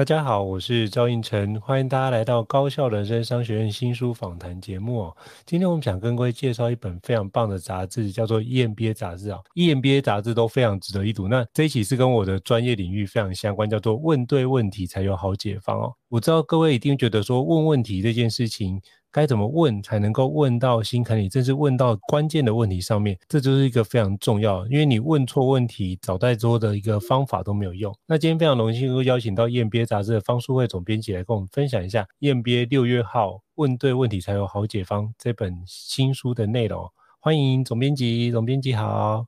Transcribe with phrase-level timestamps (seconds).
[0.00, 5.16] 大家好，我是赵胤丞，欢迎大家来到高校人生商学院新书访谈节目哦。
[5.44, 9.38] 今天我们想跟各位介绍一本非常棒的杂志，叫做 EMBA 杂志啊。
[9.56, 11.28] EMBA 杂志都非常值得一读。
[11.28, 15.92] 那这一期是跟我的专业领域非常相关，叫做问对问题才有好解方哦。
[16.10, 18.82] 我知道各位一定觉得说问问题这件事情。
[19.12, 27.92] 该怎么问才能够问到心坎里，正是问到关键的问题上面，这就是一个非常重要，因为你问错问题，找再多的一个方法都没有用。
[28.06, 36.88] 那今天非常荣幸能够邀请到燕鳖杂志的方书慧总编辑来跟我们分享一下燕鳖六月号问对问题才有好解方这本新书的内容。
[37.18, 39.26] 欢迎总编辑，总编辑好，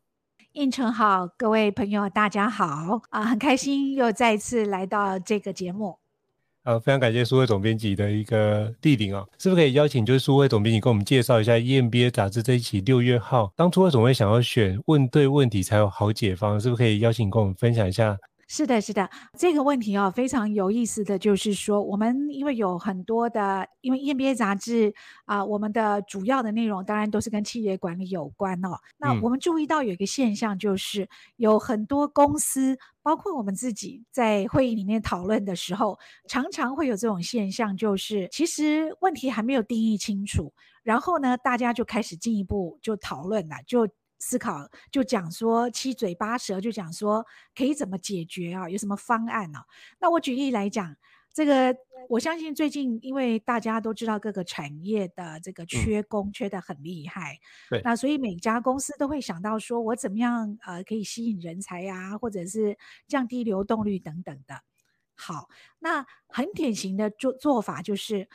[0.53, 6.02] 胤丞好，各位朋友大家好啊，很开心又再一次来到这个节目。
[6.65, 16.61] 呃，非常感谢苏慧总编辑的一个莅临啊，是不是可以邀请就是苏慧总编辑跟我们介绍一下 EMBA 杂志这一期六月号，当初为什么会想要选问对问题才有好解方？
[16.61, 18.17] 是不是可以邀请跟我们分享一下？
[18.55, 19.09] 是的，是的，
[19.39, 24.93] 这个问题哦，非常有意思的就是说，我们因为有很多的，因为 EMBA 杂志
[25.25, 28.79] 啊、呃，我们的主要的内容当然都是跟企业管理有关哦。
[28.99, 35.99] 那我们注意到有一个现象，就是、嗯、有很多公司，包括我们自己在会议里面讨论的时候，
[36.29, 40.53] 常常会有这种现象，就是其实问题还没有定义清楚，
[40.83, 43.89] 然后呢，大家就开始进一步就讨论了，就。
[44.25, 48.69] 思考就讲说七嘴八舌，就讲说可以怎么解决啊？
[48.71, 49.67] 有什么方案呢、啊？
[49.99, 50.97] 那我举例来讲，
[51.35, 51.77] 这个
[52.09, 57.37] 我相信最近因为大家都知道各个产业的这个缺工、嗯、缺的很厉害，
[57.69, 62.79] 对，那所以每家公司都会想到说我怎么样呃可以吸引人才呀、啊，或者是
[63.09, 64.63] 降低流动率等等的。
[65.17, 65.49] 好，
[65.81, 68.29] 那很典型的做做法就是。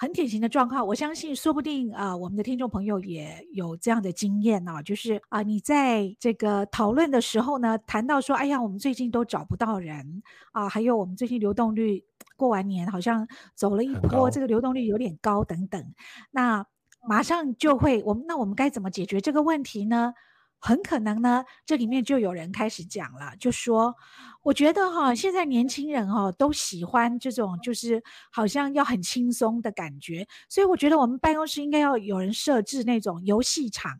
[0.00, 10.22] 很典型的状况，我相信说不定啊、呃，我们的听众朋友也有这样的经验呢、啊，就是啊、呃，你在这个讨论的时候呢，谈到说，哎呀，我们最近都找不到人
[10.52, 12.04] 啊、呃，还有我们最近流动率
[12.36, 13.26] 过完年好像
[13.56, 15.84] 走了一波，这个流动率有点高等等，
[16.30, 16.64] 那
[17.08, 20.14] 马上就会，我们那我们该怎么解决这个问题呢？
[20.60, 23.94] 很可能呢，这里面就有人开始讲了，就说，
[24.42, 28.02] 我觉得哈，现在年轻人哈都喜欢这种，就是
[28.32, 33.92] 好像要很轻松的感觉，所以我觉得我们办公室应该要有人设置那种游戏场，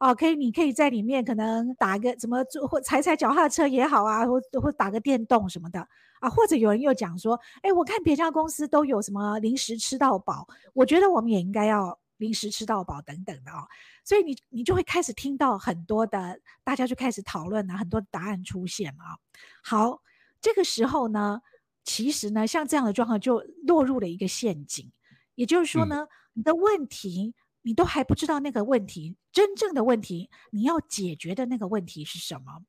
[0.00, 5.86] 哦，可以，你可以在里面可能打个怎么做，或踩踩脚踏车也好啊，或或打个电动什么的
[6.20, 11.98] 啊，或者有人又讲说，哎，我看别家公司都有什么零食吃到饱，我觉得我们也应该要。
[12.18, 13.68] 零食吃到饱等等的哦，
[14.04, 19.20] 所以你你就会开始听到很多的，大家就开始讨论了，很多答案出现了。
[19.62, 20.02] 好，
[20.40, 21.40] 这个时候呢，
[21.84, 24.90] 其实呢，像这样的状况就落入了一个陷阱，
[25.34, 32.62] 也就是说呢，你的问题你都还不知道那个问题真正的问题，你要解决的那个问题是什么，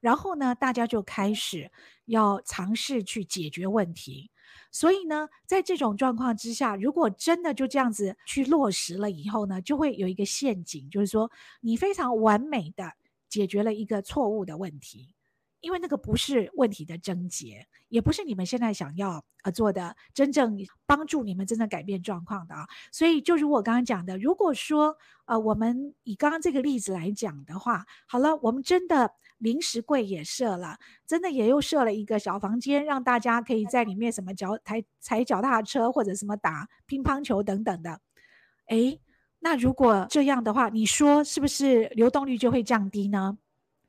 [0.00, 1.70] 然后呢，大家就开始
[2.06, 4.30] 要尝试去解决问题。
[4.70, 11.30] 所以呢，在这种状况之下，如果真的就这样子去落实了以后呢，就会有一个陷阱，就是说
[11.60, 12.92] 你非常完美的
[13.28, 15.14] 解决了一个错误的问题，
[15.60, 22.66] 因为那个不是问题的症结，也不是你们现在想要呃做的真正帮助你们真正改变状况的啊。
[22.92, 38.00] 所以就如我刚刚讲的，如果说呃我们以刚刚这个例子来讲的话，好了，我们真的零食柜也设了，真的也又设了一个小房间，让大家可以在里面什么脚踩踩脚踏车或者什么打乒乓球等等的。
[38.68, 39.00] 诶，
[39.40, 43.38] 那如果这样的话，你说是不是流动率就会降低呢？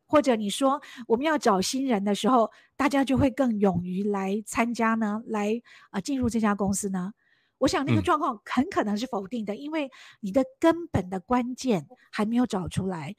[0.05, 5.21] 或者你说我们要找新人的时候，大家就会更勇于来参加呢？
[5.27, 7.13] 来啊，进入这家公司呢？
[7.57, 9.89] 我想那个状况很可能是否定的，嗯、因为
[10.19, 13.15] 你的根本的关键还没有找出来。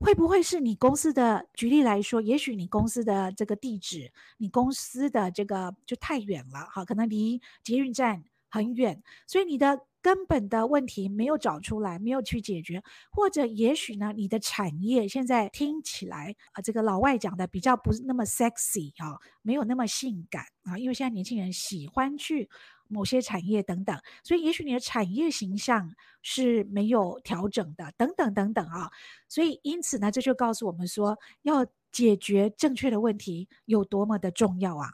[0.00, 1.46] 会不会是你公司的？
[1.54, 9.80] 举例来说，也许你公司的这个地址，你公司的这个就太远了，哈，可能离捷运站很远，所以你的。
[10.02, 22.48] 根本的问题没有找出来，没有去解决，或者也许呢，你的产业现在听起来啊、呃，这个老外讲的比较不是那么 sexy 啊，没有那么性感啊，因为现在年轻人喜欢去
[22.90, 25.90] 某些产业等等，所以也许你的产业形象
[26.22, 28.90] 是没有调整的，等等等等啊，
[29.28, 34.90] 所以因此呢，这就告诉我们说，要解决正确的问题有多么的重要啊。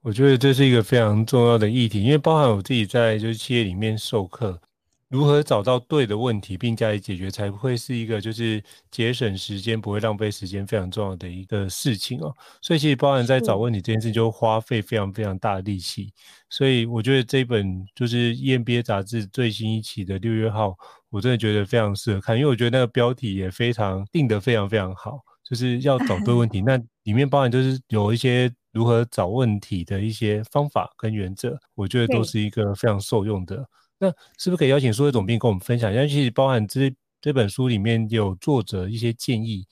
[0.00, 4.60] 我觉得这是一个非常重要的议题，因为包含我自己在就是企业里面授课，
[5.08, 12.34] 如何找到对的问题并加以解决，才不会是一个就是节省时间、不会浪费时间非常重要的一个事情哦。
[12.60, 16.12] 所以其实包含在找问题这件事，就花费非常非常大的力气。
[16.50, 20.76] 所以我觉得这本就是 EMBA 杂志最新一期的六月号，
[21.10, 25.18] 我真的觉得非常适合看，因为我觉得那个标题也非常定得非常非常好，
[25.48, 26.60] 就是要找对问题。
[26.66, 28.52] 那里面包含就是有一些。
[28.70, 33.66] 如何找问题的一些方法跟原则，我觉得都是一个非常受用的。
[33.98, 34.08] 那
[34.38, 36.06] 是不是可以邀请苏伟总编跟我们分享一下？
[36.06, 39.66] 其实包含这这本书里面有作者一些建议，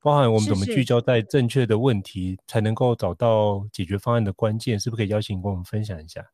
[0.00, 6.24] 包含我们怎么聚焦在正确的问题，才能够找到解决方案的关键，是不是可以邀请跟我们分享一下？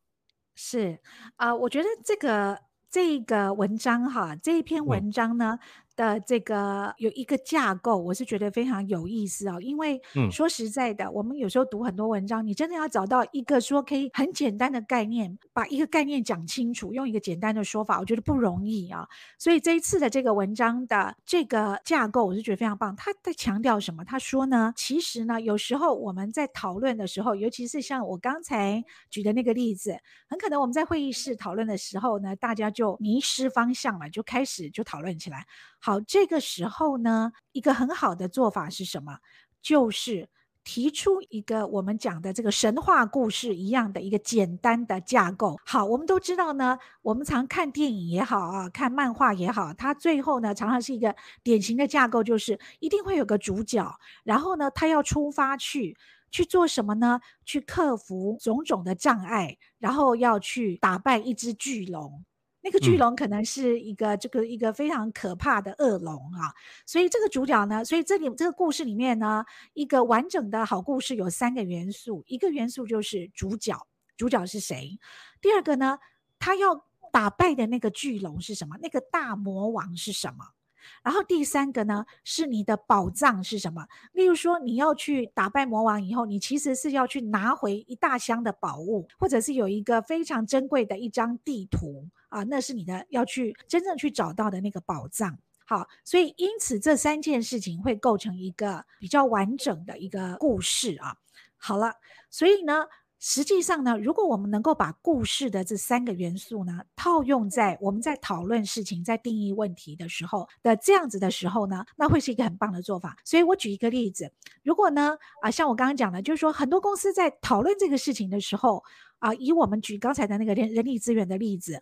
[0.55, 0.99] 是
[1.35, 2.59] 啊，呃，我觉得这个
[2.89, 5.57] 这个文章哈，这一篇文章呢。
[5.61, 9.99] 嗯的这个有一个架构，我是觉得非常有意思啊，因为
[10.31, 19.07] 说实在的，嗯，我们有时候读很多文章，你真的要找到一个说可以很简单的概念，把一个概念讲清楚，用一个简单的说法，我觉得不容易啊。
[19.39, 22.95] 所以这一次的这个文章的这个架构，我是觉得非常棒。
[22.95, 24.05] 他在强调什么？
[24.05, 29.97] 他说呢，其实呢，有时候我们在讨论的时候，尤其是像我刚才举的那个例子，
[30.29, 35.47] 很可能我们在会议室讨论的时候呢，大家就迷失方向了，就开始就讨论起来。
[35.87, 39.19] 好，这个时候呢，一个很好的做法是什么？
[39.61, 40.27] 就是
[40.61, 45.57] 提出一个我们讲的这个神话故事一样的一个简单的架构。
[45.65, 55.95] 好，我们都知道呢，我们常看电影也好啊，看漫画也好，它最后呢，常常是一个典型的架构，就是一定会有个主角，然后呢，他要出发去
[56.29, 57.21] 去做什么呢？
[57.45, 62.25] 去克服种种的障碍，然后要去打败一只巨龙。
[62.61, 66.53] 那个巨龙可能是一个这个一个非常可怕的恶龙啊，
[66.85, 73.87] 所以这个主角呢，所以这里这个故事里面呢，一个完整的好故事有三个元素，一个元素就是主角，
[74.17, 74.99] 主角是谁？
[75.39, 75.99] 第二个呢，
[76.39, 78.75] 他要打败的那个巨龙是什么？
[78.81, 80.56] 那个大魔王是什么？
[81.03, 83.87] 然后第三个呢，是你的宝藏是什么？
[84.13, 95.37] 例如说，你要去打败魔王以后，你其实是要去拿回一大箱的宝物，或者是有一个非常珍贵的一张地图啊，那是你的要去真正去找到的那个宝藏。
[95.65, 101.15] 好，所以因此这三件事情会构成一个比较完整的一个故事啊。
[101.57, 101.93] 好了，
[102.29, 102.85] 所以呢。
[103.19, 113.17] 实际上呢，如果我们能够把故事的这三个元素呢套用在我们在讨论事情、在定义问题的时候的这样子的时候呢，那会是一个很棒的做法。
[113.25, 114.31] 所以我举一个例子，
[114.63, 118.83] 如果呢啊，像我刚刚讲的，就是说很多公司在讨论这个事情的时候
[119.19, 121.81] 啊，以我们举刚才的那个人人力资源的例子，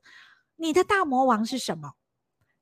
[0.56, 1.92] 你的大魔王是什么？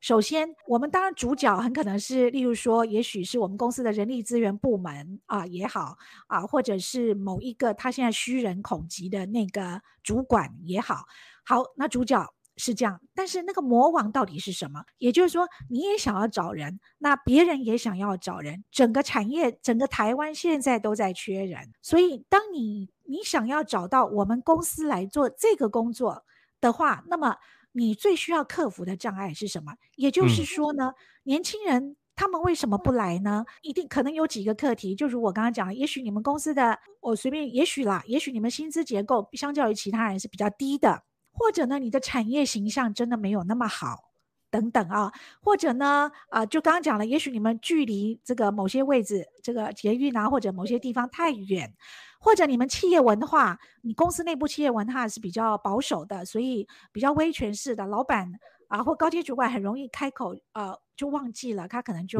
[0.03, 5.95] 首先，我们当然主角很可能是，例如说，也许是我们公司的人力资源部门啊也好
[6.27, 11.05] 啊，或者是某一个他现在虚人恐急的那个主管也好。
[11.45, 12.21] 好，那主角
[12.57, 14.83] 是这样，但是那个魔王到底是什么？
[14.97, 26.25] 也就是说，你也想要找人，那别人也想要找人，整个产业，整个台湾现在都在缺人，所以当你你想要找到我们公司来做这个工作
[26.59, 27.37] 的话，那么。
[27.73, 29.73] 你最需要克服的障碍是什么？
[29.95, 33.43] 也就是说呢，嗯、年轻人他们为什么不来呢？
[33.61, 44.12] 一定可能有几个课题，就如我刚刚讲的，也许你们公司的，我随便，也许啦，也许你们薪资结构相较于其他人是比较低的，或者呢，你的产业形象真的没有那么好，
[44.53, 51.73] 等等啊，或者呢，啊、呃，就刚刚讲了，也许你们距离这个某些位置，这个捷运啊，或者某些地方太远，
[52.19, 58.31] 或者你们企业文化，你公司内部企业文化是比较保守的，所以比较威权式的，老板
[58.67, 62.19] 啊或高阶主管很容易开口，呃，就忘记了，他可能就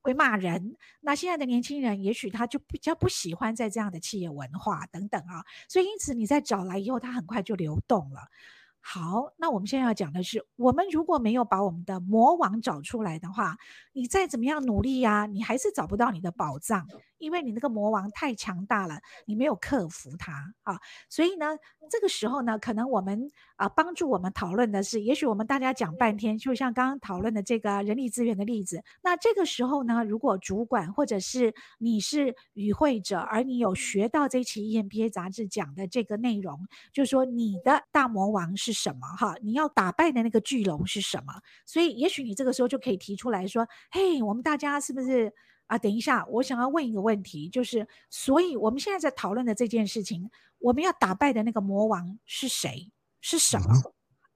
[0.00, 0.54] 会骂人。
[0.54, 8.22] 嗯、那现在的年轻人，也许他就比较不喜欢在这样的企业文化等等啊，所以因此你在找来以后，他很快就流动了。
[8.80, 13.56] 好，那我们现在要讲的是，我们如果没有把我们的魔王找出来的话，
[13.92, 16.86] 你再怎么样努力呀、你还是找不到你的宝藏。
[17.20, 20.32] 因为你那个魔王太强大了，你没有克服它
[20.64, 21.46] 啊，所以呢，
[21.88, 36.58] 这个时候呢，可能我们啊帮助我们讨论的是，也许我们大家讲半天，就像刚刚讨论的这个人力资源的例子，那这个时候呢，如果主管或者是你是与会者，而你有学到这期 EMBA 杂志讲的这个内容，
[36.92, 39.36] 就是说你的大魔王是什么哈？
[39.42, 41.34] 你要打败的那个巨龙是什么？
[41.66, 45.32] 所以也许你这个时候就可以提出来说，嘿，我们大家是不是？
[45.70, 52.90] 啊，等一下，我想要问一个问题，就是，所以我们现在在讨论的这件事情，我们要打败的那个魔王是谁？
[53.20, 53.66] 是什么？
[53.72, 53.92] 嗯、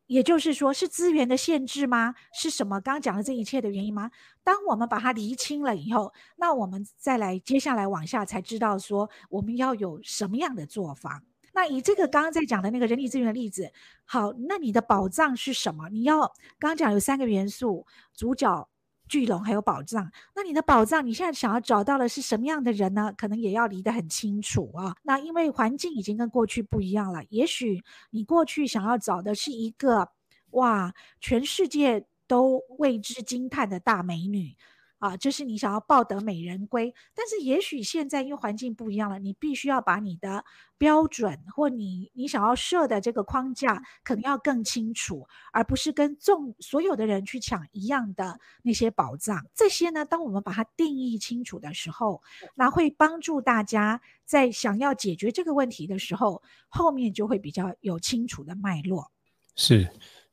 [0.06, 2.14] 也就是说，是资源的限制吗？
[2.32, 2.80] 是什么？
[2.80, 4.12] 刚刚讲的这一切的原因吗？
[4.44, 11.20] 当我们把它厘清了以后，那我们再来接下来往下才知道说，我们要有什么样的做法。
[11.52, 13.72] 那以这个刚刚在讲的那个人力资源的例子，
[14.04, 15.88] 好，那你的宝藏是什么？
[15.88, 16.20] 你要
[16.60, 18.68] 刚刚讲有三个元素，主角。
[19.14, 23.12] 巨龙还有宝藏，那你的宝藏，你现在想要找到的是什么样的人呢？
[23.16, 24.92] 可能也要离得很清楚啊。
[25.04, 27.80] 那因为环境已经跟过去不一样了，也许
[28.10, 30.08] 你过去想要找的是一个
[30.50, 34.56] 哇，全世界都为之惊叹的大美女。
[35.04, 40.42] 啊，就是你想要抱得美人归，但是也许现在因为环境不一样了，你必须要把你的
[40.78, 49.46] 标准或你你想要设的这个框架可能要更清楚，而不是跟众所有的人去抢一样的那些宝藏。
[49.54, 52.22] 这些呢，当我们把它定义清楚的时候，
[52.54, 59.10] 那会帮助大家在想要解决这个问题的时候，后面就会比较有清楚的脉络。
[59.54, 59.86] 是。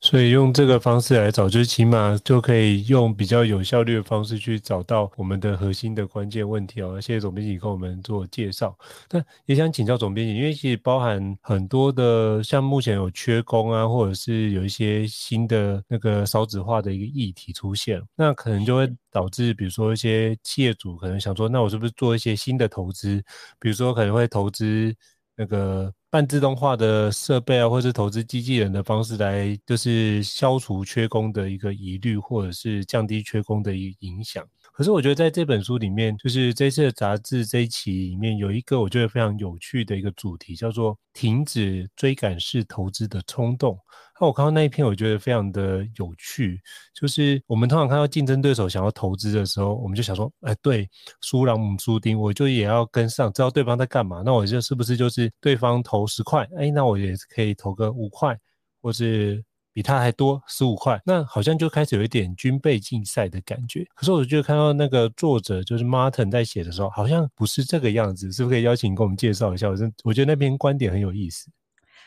[0.04, 7.00] 所以用这个方式来找，就起码就可以用比较有效率的方式去找到我们的核心的关键问题哦。
[7.00, 8.76] 谢谢总编辑跟我们做介绍。
[9.12, 23.22] 那也想请教总编辑，因为其实包含很多的，像目前有缺工啊，或者是有一些新的那个少子化的一个议题出现，那可能就会导致，比如说一些企业主可能想说，那我是不是做一些新的投资？
[23.60, 24.92] 比如说可能会投资
[25.36, 25.92] 那个。
[26.12, 34.46] 半自动化的设备啊，或是投资机器人的方式来，就是消除缺工的一个疑虑，或者是降低缺工的一影响。
[34.74, 43.78] 可是我觉得在这本书里面，就是这次的杂志这一期里面有一个我觉得非常有趣的一个主题，叫做“停止追赶式投资的冲动”。
[44.22, 46.60] 那我看到那一篇，我觉得非常的有趣。
[46.94, 50.88] 就是我们通常看到竞争对手想要投资的时候，我们就想说，哎，对，
[51.22, 54.22] 输朗姆输丁，我就也要跟上，知道对方在干嘛。
[54.24, 58.38] 那我就是不是就是对方投十块，哎，那我也可以投个五块，
[58.80, 61.02] 或是比他还多十五块。
[61.04, 63.84] 那好像就开始有一点军备竞赛的感觉。
[63.96, 68.30] 可是我就看到那个作者就是 Martin 在写的时候，好像不是这个样子。
[68.30, 69.68] 是不是可以邀请你跟我们介绍一下？
[69.68, 69.74] 我
[70.04, 71.50] 我觉得那篇观点很有意思。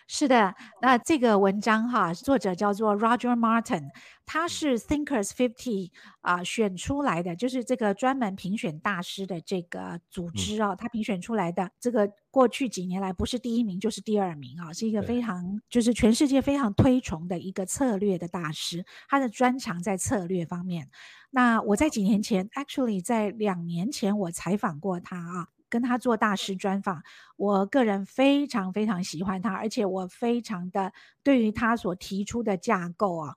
[0.07, 3.89] 是的，那这个文章哈，作者叫做 Roger Martin，
[4.23, 5.89] 他是 Thinkers Fifty
[6.21, 20.87] 啊、呃、选出来的，就是这个专门评选大师的这个组织啊、哦，他评选出来的这个过去几年来不是第一名就是第二名啊、哦，是一个非常就是全世界非常推崇的一个策略的大师，他的专长在策略方面。
[21.31, 25.47] 那我在几年前，actually 在两年前我采访过他啊。
[25.75, 27.03] 跟他做大师专访，
[27.35, 33.35] 我个人非常非常喜欢他，而且我非常的对于他所提出的架构啊，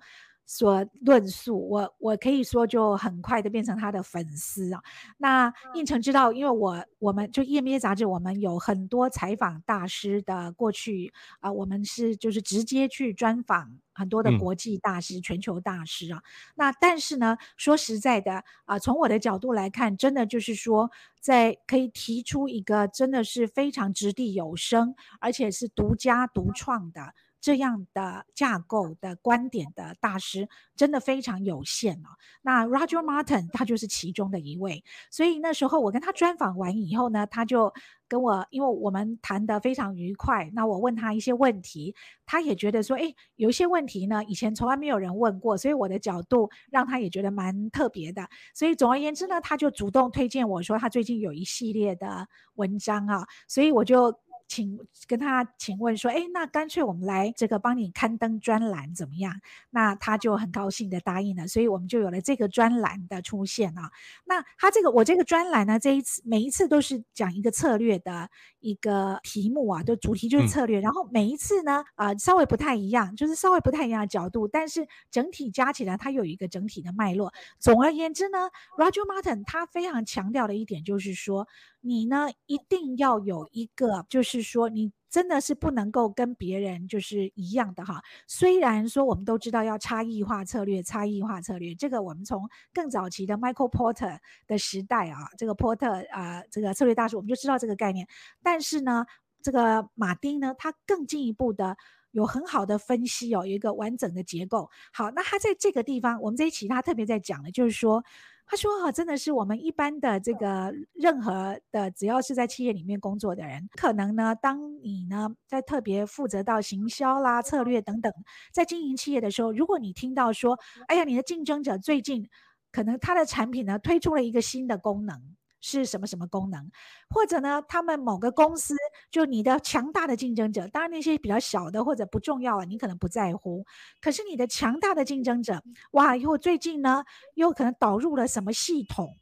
[0.51, 4.83] 所论述，我我可以说就很快的变成他的粉丝啊。
[5.19, 13.79] 那应成知道，因为我我们就 EMBA 杂志，我们有很多采访大师的过去啊，我们是就是直接去专访。
[13.93, 16.23] 很多的国际大师、嗯、全球大师啊，
[16.55, 20.89] 那但是呢，说实在的啊，从我的角度来看，真的就是说，
[21.19, 27.13] 在可以提出一个真的是非常掷地有声，而且是独家独创的。
[27.41, 32.09] 这样的架构的观点的大师真的非常有限哦。
[32.43, 37.73] 那 Roger Martin 他就是其中的一位，所以那时候我跟他专访完以后呢，他就
[38.09, 41.95] 跟我，因为我们谈得非常愉快，那我问他一些问题，
[42.27, 48.29] 他也觉得说，哎，有一些问题呢，以前从来没有人问过，所以我的角度让他也觉得蛮特别的。
[48.55, 54.19] 所以总而言之呢，他就主动推荐我说，他最近有一系列的文章啊，所以我就。
[54.49, 59.41] 请跟他请问说，哎，那干脆我们来这个帮你刊登专栏怎么样？
[59.71, 63.91] 那他就很高兴的答应了，所以我们就有了这个专栏的出现啊。
[64.25, 68.29] 那他这个我这个专栏呢，这一次每一次都是讲一个策略的
[68.61, 77.33] 一个题目啊，就主题就是策略，嗯、然后每一次呢，呃，稍微不太一样，就是稍微不太一样的角度，但是整体加起来它有一个整体的脉络。
[77.59, 81.47] 总而言之呢，Roger Martin 他非常强调的一点就是说。
[81.81, 88.03] 你呢，一定要有一个，就是是说，你真的是不能够跟别人就是一样的哈。
[88.27, 98.07] 虽然说我们都知道要差异化策略，差异化策略，这个我们从更早期的 Michael Porter 的时代啊，这个 Porter 啊，这个策略大师，我们就知道这个概念。
[98.43, 99.05] 但是呢，
[99.43, 101.77] 这个马丁呢，他更进一步的
[102.13, 104.71] 有很好的分析哦，有一个完整的结构。
[104.93, 108.05] 好，那他在这个地方，我们这一期他特别在讲的，就是说。
[108.51, 118.13] 他说：“哈，真的是我们一般的这个任何的，只要是在企业里面工作的人，可能呢，当你呢在特别负责到行销啦、策略等等，
[118.53, 122.29] 在经营企业的时候，如果你听到说，哎呀，你的竞争者最近
[122.73, 125.21] 可能他的产品呢推出了一个新的功能。”
[125.61, 126.71] 是什么什么功能，
[127.11, 128.75] 或者呢，他们某个公司
[129.11, 133.65] 就你的强大的竞争者，当然那些比较小的或者不重要啊，你可能不在乎。
[134.01, 135.63] 可是你的强大的竞争者，
[135.93, 139.17] 哇，以后最近呢又可能导入了什么系统，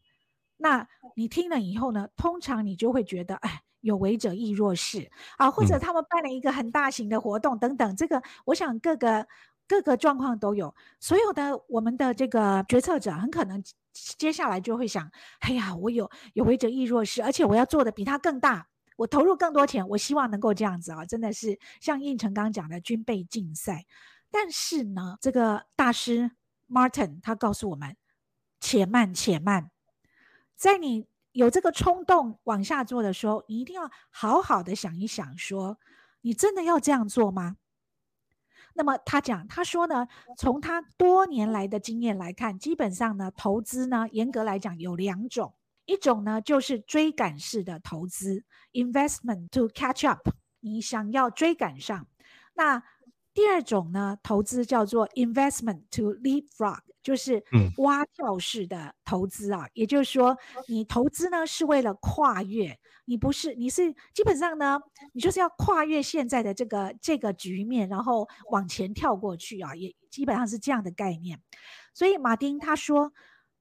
[0.58, 5.10] 那你听了以后呢，通常你就会觉得，哎，有为者亦若是。
[5.38, 9.26] 啊，或者他们办了一个很大型的活动等等，这个我想各个
[9.68, 13.62] 各个状况都有，所有的我们的这个决策者很可能。
[14.18, 23.86] 接下来就会想，哎呀，我有有为者亦若是，而且我要做的比他更大，我投入更多钱，我希望能够这样子啊，真的是像应成刚讲的军备竞赛。
[24.30, 26.30] 但是呢，这个大师
[26.68, 27.96] Martin 他告诉我们，
[28.60, 29.70] 且慢且慢，
[30.56, 35.78] 在你有这个冲动往下做的时候，你一定要好好的想一想，说
[36.20, 37.56] 你真的要这样做吗？
[38.76, 40.06] 那么他讲，他说呢，
[40.36, 45.54] 从他多年来的经验来看，基本上呢，投资呢，严格来讲有两种，
[45.86, 50.28] 一种呢就是追赶式的投资，investment to catch up，
[50.60, 52.06] 你想要追赶上。
[52.54, 52.82] 那
[53.36, 56.78] 第二种呢，投资叫做 investment to leapfrog。
[57.02, 57.40] 就是
[57.76, 64.80] 蛙跳式的投资啊，嗯、也就是说，你投资呢是为了跨越，你不是，你是基本上呢，
[65.12, 71.40] 你就是要跨越现在的这个这个局面，然后往前跳过去啊，也基本上是这样的概念。
[71.94, 73.12] 所以马丁他说，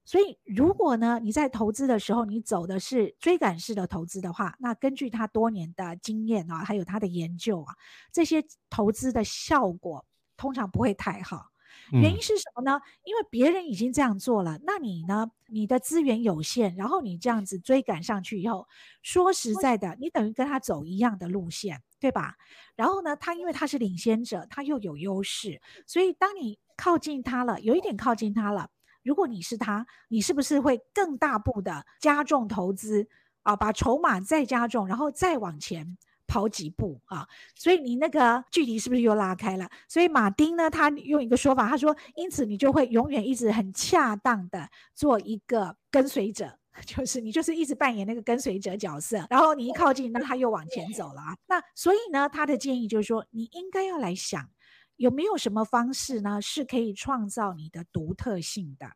[0.06, 7.74] 所以如果呢你在投资的时候，你走的是追赶式的投资的话，那根据他多年的经验啊，还有他的研究啊，
[8.12, 10.06] 这些投资的效果
[10.38, 11.46] 通常不会太好。
[11.92, 12.80] 原因是什么呢？
[13.04, 15.30] 因为别人已经这样做了，那你呢？
[15.48, 18.66] 你的资源有限，然后你这样子追赶上去以后，
[19.02, 22.34] 说实在的，你等于跟他走一样的路线，对吧？
[22.74, 28.68] 然后呢，他因为他是领先者，他又有优势，所以当你靠近他了，有一点靠近他了，
[29.06, 33.08] 如果你是他，你是不是会更大步的加重投资
[33.44, 33.56] 啊？
[33.56, 35.96] 把筹码再加重，然后再往前？
[36.28, 39.70] 跑几步啊，所以你那个距离是不是又拉开了？
[39.88, 51.36] 所以马丁呢，他用一个说法，他说，因此你就会永远一直很恰当的做一个跟随者， 就是你就是一直扮演那个跟随者角色，然后你一靠近，那他又往前走了啊。
[51.46, 54.50] 那所以呢，他的建议就是说，你应该要来想，
[54.96, 58.92] 有没有什么方式呢，是可以创造你的独特性的。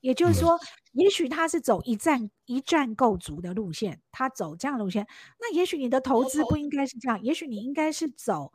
[0.00, 0.58] 也就是说，
[0.92, 5.06] 也许他是走一站一站购足的路线，他走这样的路线，
[5.38, 8.52] 那也许你的投资不应该是这样，也许你应该是走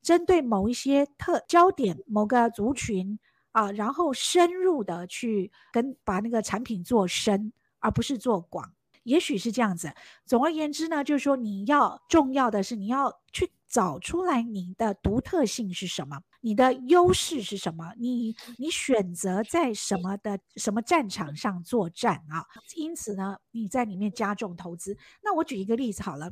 [0.00, 3.18] 针对某一些特焦点、某个族群
[3.52, 8.72] 啊，然后深入的去跟把那个产品做深，而不是做广。
[9.06, 9.92] 也许是这样子。
[10.24, 16.20] 总而言之呢，就是说你要重要的是你要去找出来你的独特性是什么。
[16.40, 17.92] 你的优势是什么？
[17.98, 22.44] 你你选择在什么的什么战场上作战啊？
[22.76, 24.96] 因此呢，你在里面加重投资。
[25.22, 26.30] 那我举一个例子好了，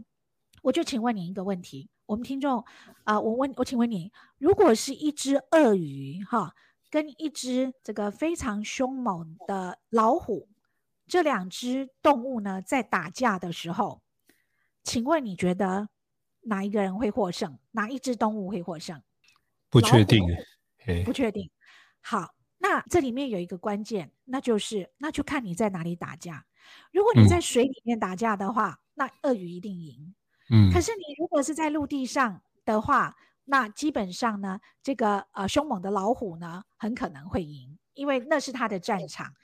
[0.62, 2.58] 我就请问你一个问题，我们听众
[3.02, 6.54] 啊、呃，我问我请问你，如果是一只鳄鱼哈，
[6.90, 10.48] 跟一只这个非常凶猛的老虎，
[11.06, 14.02] 这两只动物呢在打架的时候，
[14.82, 15.88] 请问你觉得
[16.42, 17.58] 哪一个人会获胜？
[17.72, 19.02] 哪一只动物会获胜？
[19.70, 20.22] 不确定，
[21.04, 21.50] 不确定。
[22.00, 26.46] 好，那这里面有一个关键，那就是那就看你在哪里打架。
[26.92, 30.14] 如果你在水里面打架的话，嗯、那鳄鱼一定赢。
[30.50, 39.34] 嗯，可是你如果是在陆地上的话，那基本上呢，这个呃凶猛的老虎呢很可能会赢，因为那是它的战场。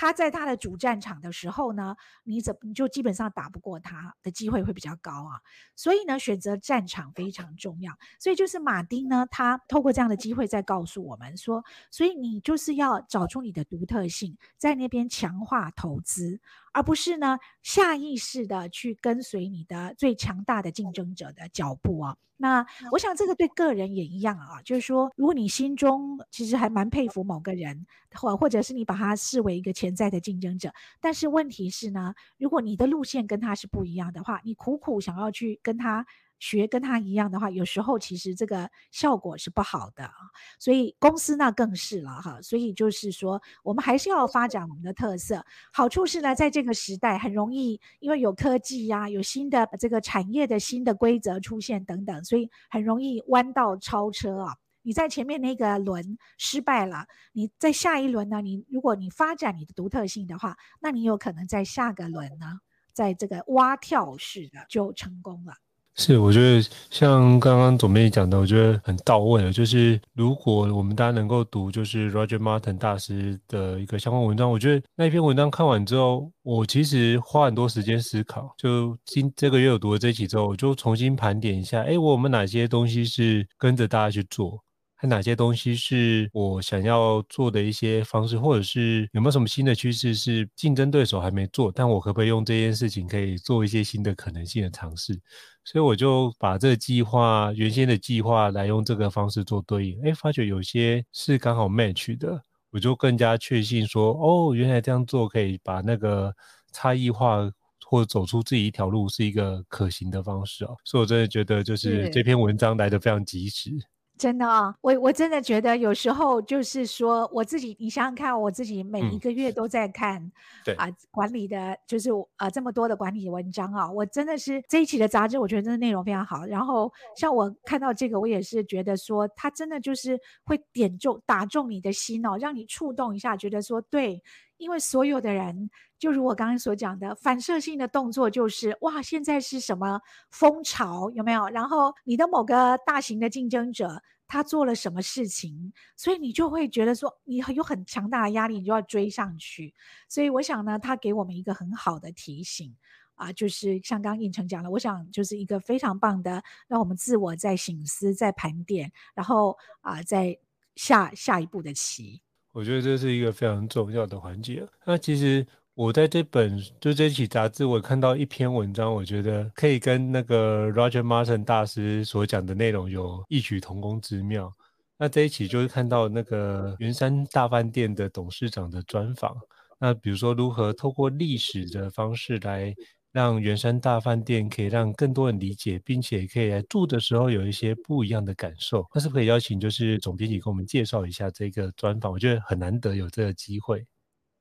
[0.00, 5.40] 他在他的主战场的时候呢，你怎你就基本上打不过他的机会会比较高啊。
[5.74, 7.92] 所以呢，选择战场非常重要。
[8.20, 16.40] 所以就是马丁呢，他透过这样的机会在告诉我们说，所以你就是要找出你的独特性，在那边强化投资。
[16.72, 22.16] 而不是呢，下意识的去跟随你的最强大的竞争者的脚步啊。
[22.38, 36.06] 那我想这个对个人也一样啊，就是说，如果你心中其实还蛮佩服某个人，或或者是你把他视为一个潜在的竞争者，但是问题是呢，如果你的路线跟他是不一样的话，你苦苦想要去跟他。
[36.38, 40.10] 学跟他一样的话，有时候其实这个效果是不好的，
[40.58, 42.40] 所以公司那更是了哈。
[42.42, 45.44] 所以就是说，我们还是要发展我们的特色。
[45.72, 54.56] 好处是呢，在这个时代很容易，因为有科技呀、啊，有新的这个产业的新的规则出现等等，所以很容易弯道超车啊。
[54.82, 58.40] 你在前面那个轮失败了，你在下一轮呢？
[58.40, 62.60] 你如果你发展你的独特性的话，那你有可能在下个轮呢，
[62.94, 65.54] 在这个蛙跳式的就成功了。
[66.00, 69.52] 是，我觉得像刚刚总编讲的，我觉得很到位了。
[69.52, 78.54] 就是如果我们大家能够读，就是 Roger Martin 大师的一个相关文章，我觉得那篇文章看完之后，我其实花很多时间思考。
[78.56, 84.62] 就今这个月有读了这一期之后，我就重新盘点一下，哎，我们哪些东西是跟着大家去做。
[85.00, 95.16] 还哪些东西是我想要做的一些方式，或者是有没有什么新的趋势是竞争对手还没做，但我可不可以用这件事情可以做一些新的可能性的尝试？
[95.64, 106.34] 所以我就把这个计划原先的计划来用这个方式做对应，哎，发觉有些是刚好 match 的，我就更加确信说，哦，原来这样做可以把那个
[106.72, 107.48] 差异化
[107.86, 110.76] 或者走出自己一条路是一个可行的方式哦。
[110.84, 113.70] 所以我真的觉得就是这篇文章来的非常及时。
[114.18, 120.32] 真的啊、哦，我我真的觉得有时候就是说我自己，你想想看，我自己每一个月都在看，嗯、
[120.64, 126.44] 对啊，管理的，就是啊这么多的管理文章啊，我真的是这一期的杂志，我觉得真的内容非常好。
[126.44, 134.20] 然后像我看到这个，我也是觉得说，它真的就是会点中打中你的心哦，让你触动一下，觉得说对。
[134.58, 141.48] 因为所有的人，就如我刚刚所讲的，反射性的动作就是哇，现在是什么风潮，有没有？
[141.48, 149.72] 然后你的某个大型的竞争者他做了什么事情，所以你就会觉得说，你有很强大的压力，你就要追上去。
[150.08, 152.76] 所以我想呢，他给我们一个很好的提醒
[153.14, 160.38] 啊，就是像刚刚胤丞讲的，我想就是一个非常棒的，让我们自我在省思、在盘点，然后啊，在
[160.76, 162.20] 下下一步的棋。
[162.58, 164.66] 我觉得这是一个非常重要的环节。
[164.84, 174.52] 那其实我在这本就这期杂志，我看到一篇文章，我觉得可以跟那个 Roger Martin 大师所讲的内容有异曲同工之妙。
[174.98, 179.36] 那这一期就是看到那个云山大饭店的董事长的专访。
[179.78, 182.74] 那比如说如何透过历史的方式来。
[183.12, 188.86] 让圆山大饭店可以让更多人理解，并且可以来住的时候有一些不一样的感受。
[188.94, 192.12] 那是不是可以邀请就是总编辑给我们介绍一下这个专访？
[192.12, 193.86] 我觉得很难得有这个机会。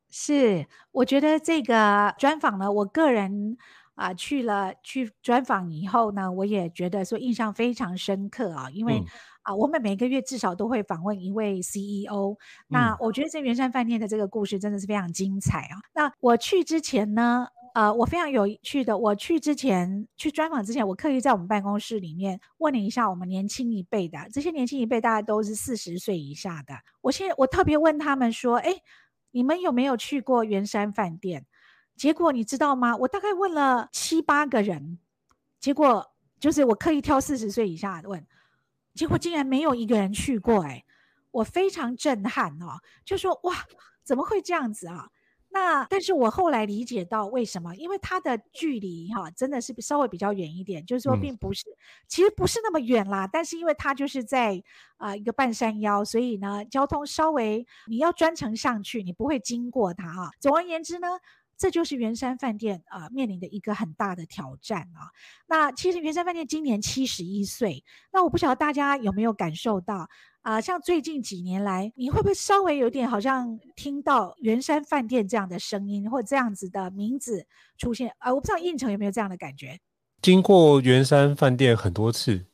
[0.09, 3.57] 是，我觉得这个专访呢，我个人
[3.95, 9.05] 啊、呃、去了去专访以后呢，我也觉得说印象非常深刻啊，因为啊、嗯
[9.51, 12.37] 呃，我们每个月至少都会访问一位 CEO、嗯。
[12.69, 15.75] 那我觉得这圆山饭店的这个故事真的是非常精彩啊。
[15.93, 26.73] 那我去之前呢，呃，我非常有趣的，我去之前去专访之前，我刻意在我们办公室里面问了一下我们年轻一辈的，这些年轻一辈大概都是四十岁以下的。
[27.01, 28.73] 我现在我特别问他们说，哎，
[29.29, 31.45] 你们有没有去过圆山饭店？
[31.95, 32.97] 结果你知道吗？
[32.97, 34.97] 我大概问了七八个人，
[35.59, 36.03] 结果
[36.39, 38.25] 就是我刻意挑四十岁以下的问，
[38.95, 40.83] 结果竟然没有一个人去过，哎，
[41.29, 43.53] 我非常震撼哦，就说哇，
[44.03, 45.09] 怎么会这样子啊？
[45.49, 53.27] 那但是我后来理解到为什么，因为它的距离哈真的是稍微比较远一点，就是说并不是，嗯、其实不是那么远啦。
[53.27, 54.61] 但是因为它就是在
[54.97, 60.31] 啊、呃、一个半山腰，所以呢交通稍微你要专程上去，你不会经过它啊。
[60.39, 61.07] 总而言之呢，
[61.57, 65.09] 这就是圆山饭店啊、呃、面临的一个很大的挑战啊。
[65.47, 70.09] 那其实圆山饭店今年七十一岁，那我不晓得大家有没有感受到。
[70.47, 77.45] 啊、呃，像最近几年来，你会不会稍微有点好像听到圆山饭店这样的声音，或这样子的名字
[77.77, 78.07] 出现？
[78.19, 79.77] 啊、呃，我不知道应城有没有这样的感觉？
[80.21, 82.45] 经过圆山饭店很多次，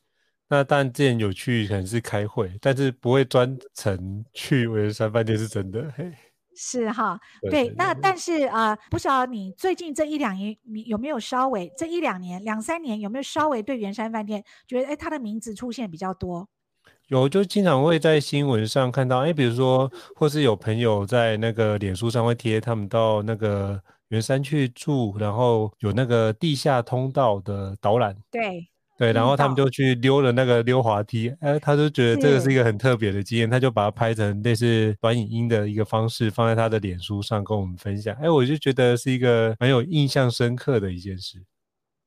[0.48, 5.88] 那但之前有去可能是开会，但是不会专程去圆山饭店是真的。
[5.96, 6.12] 嘿，
[6.56, 7.16] 是哈，
[7.48, 7.72] 对。
[7.76, 16.48] 那但是啊、呃，不晓得你最近这一两年，你有没有稍微这一两年两三年有没有稍微对圆山饭店觉得，哎，它的名字出现比较多？
[17.20, 28.16] 有，就经常会在新闻上看到，哎，比如说，或是有朋友在那个脸书上会贴他们到那个圆山去住，然后有那个地下通道的导览。
[28.30, 28.68] 对。
[28.96, 38.14] 对，然后他们就去溜了那个溜滑梯，哎，他就觉得这个是一个很特别的经验，他就把它拍成类似短影音的一个方式，放在他的脸书上跟我们分享。
[38.22, 41.42] 哎，我就觉得是一个蛮有印象深刻的一件事。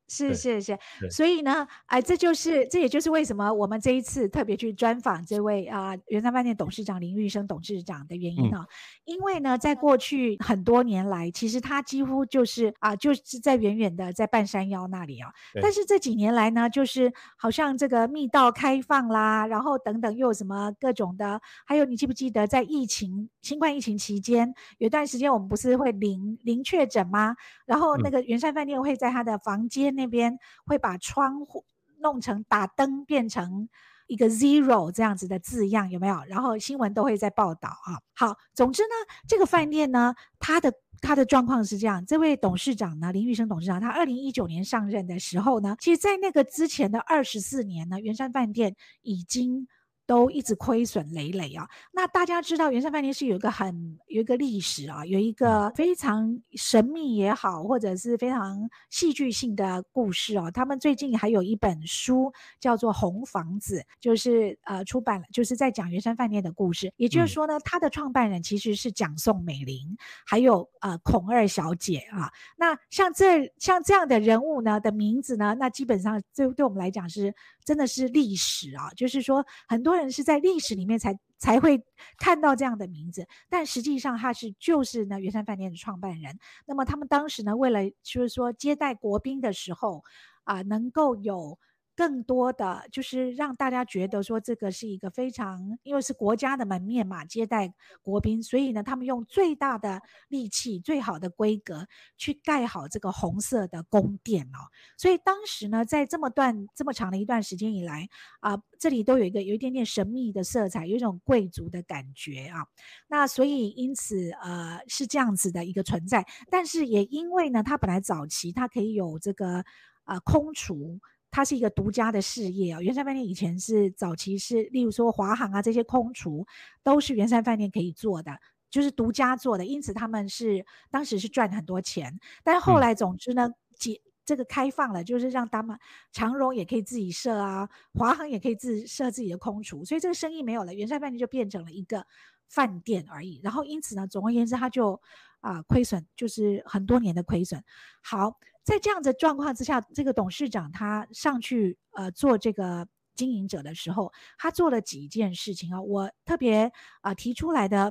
[0.08, 0.78] 是是是，
[1.12, 8.68] 所以呢，哎，这就是这也就是为什么我们这一次特别去专访这位啊圆山饭店董事长林玉生董事长的原因呢，嗯、
[9.04, 15.30] 因为呢，在过去很多年来，其实他几乎就是啊，就是在远远的在半山腰那里啊，
[15.62, 27.36] 但是这几年来呢，就是好像这个密道开放啦，然后等等又有什么各种的，还有你记不记得在疫情新冠疫情期间，有段时间我们不是会零零确诊吗？
[27.66, 29.97] 然后那个圆山饭店会在他的房间。
[29.98, 31.66] 那边会把窗户
[32.00, 33.68] 弄成打灯变成
[34.08, 36.24] 一个 zero 这样子的字样，有没有？
[36.30, 38.00] 然后新闻都会在报道啊。
[38.16, 38.96] 好，总之呢，
[39.28, 42.06] 这个饭店呢，它的它的状况是这样。
[42.06, 49.68] 这位董事长呢，林玉生董事长，他二零一九年上任的时候呢，其实，在那个之前的二十四年呢，圆山饭店已经。
[50.08, 51.70] 都一直亏损累累啊！
[51.92, 60.50] 那大家知道圆山饭店是有一个很有一个历史啊，有一个非常神秘也好，或者是非常戏剧性的故事哦。
[60.50, 66.92] 他们最近还有一本书叫做《红房子》，就是呃出版了，就是在讲圆山饭店的故事。
[66.96, 72.32] 也就是说呢，他的创办人其实是蒋宋美龄，还有呃孔二小姐啊。
[72.56, 77.36] 那像这像这样的人物呢的名字呢，那基本上对对我们来讲是
[77.68, 80.08] 真的是历史啊，就是说很多人。
[80.10, 81.84] 是在历史里面才才会
[82.18, 86.40] 看到这样的名字，但实际上他是就是呢圆山饭店的创办人。
[86.66, 90.04] 那么他们当时呢，为了就是说接待国宾的时候
[90.46, 91.60] 啊、能够有。
[91.98, 104.70] 更多的就是让大家觉得说这个是一个非常，因为是国家的门面嘛，接待国宾，所以呢，他们用最大的力气、最好的规格去盖好这个红色的宫殿哦。
[104.96, 108.08] 所以当时呢，在这么段这么长的一段时间以来
[108.42, 112.68] 啊、这里都有一个有一点点神秘的色彩，有一种贵族的感觉啊。
[113.08, 119.64] 那所以因此呃是这样子的一个存在，但是也因为呢，它本来早期它可以有这个
[120.04, 121.00] 啊、呃、空厨。
[121.38, 126.44] 它是一个独家的事业啊、哦，圆山饭店以前是早期是，例如说华航啊这些空厨
[126.82, 128.36] 都是圆山饭店可以做的，
[128.72, 132.20] 就是独家做的，因此他们是当时是赚很多钱。
[132.44, 135.78] 但是后来总之呢，解、嗯、这个开放了，就是让他们
[136.12, 142.04] 长荣也可以自己设啊，华航也可以自设自己的空厨，所以这个生意没有了，圆山饭店就变成了一个
[142.48, 143.40] 饭店而已。
[143.44, 145.00] 然后因此呢，总而言之，它就
[145.42, 147.64] 啊、呃、亏损，就是很多年的亏损。
[148.02, 148.40] 好。
[148.68, 155.82] 在这样的状况之下，这个董事长他上去呃做这个经营者的时候，他做了几件事情啊。
[155.82, 156.66] 我特别
[157.00, 157.84] 啊、呃、提出来的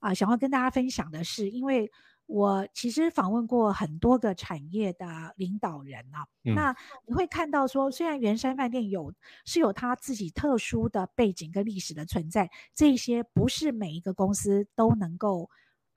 [0.00, 1.88] 啊、呃，想要跟大家分享的是，因为
[2.26, 6.74] 我其实访问过很多个产业的领导人啊，嗯、那
[7.06, 15.48] 你会看到说，虽然圆山饭店有是有他自己特殊的背景跟历史的存在，这些不是每一个公司都能够。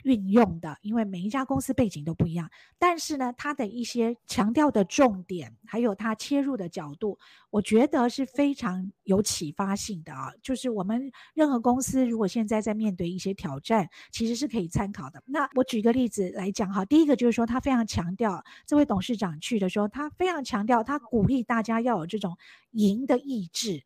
[0.03, 7.17] 运用的，因为每一家公司背景都不一样，但是呢，它的一些强调的重点，还有它切入的角度，
[7.49, 10.31] 我觉得是非常有启发性的啊。
[10.41, 15.21] 就是我们任何公司如果现在在面对一些挑战，其实是可以参考的。
[15.25, 22.37] 那我举个例子来讲哈，第一个就是说，他非常强调，这位董事长去的时候，他非常强调，他鼓励大家要有这种
[22.71, 23.83] 赢的意志。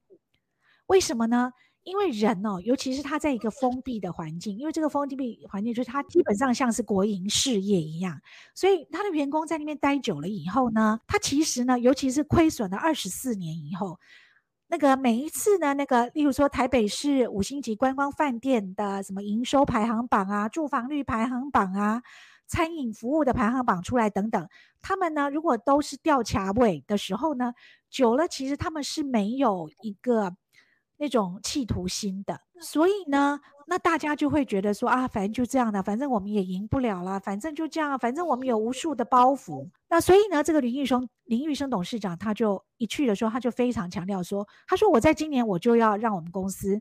[0.87, 1.53] 为什么呢？
[1.83, 8.21] 因为人哦，尤其是他在一个封闭的环境，因为这个封闭环境就是他基本上像是国营事业一样，
[8.53, 13.99] 所以他的员工在那边待久了以后呢，他其实呢，尤其是亏损了二十四年以后，
[14.67, 22.03] 那个每一次呢，那个例如说台北市五星级观光饭店的什么营收排行榜啊、住房率排行榜啊、
[22.47, 24.47] 餐饮服务的排行榜出来等等，
[24.83, 27.53] 他们呢，如果都是吊卡位的时候呢，
[27.89, 30.35] 久了其实他们是没有一个。
[31.01, 39.67] 那种企图心的，所以呢，那大家就会觉得说啊，反正就这样的，反正我们也赢不了了，反正就这样，反正我们有无数的包袱。
[39.89, 46.79] 那所以呢，这个林玉生林玉生董事长他就一去的时候，他就非常强调说，他说我在今年我就要让我们公司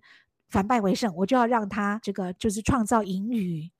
[0.50, 3.70] 反败为胜，我就要让他这个就是创造盈余。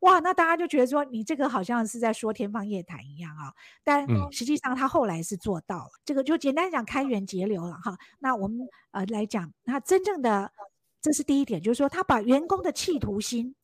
[0.00, 7.98] 哇，那大家就觉得说你这个好像是在说天方夜谭一样啊，但实际上他后来是做到了，嗯、这个就简单讲开源节流了哈。
[8.20, 8.60] 那我们
[8.92, 10.52] 呃来讲，那真正的
[11.00, 13.54] 这是第一点，就是说他把员工的企图心，